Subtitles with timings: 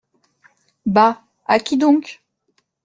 [0.87, 1.21] Bah!
[1.45, 2.23] à qui donc?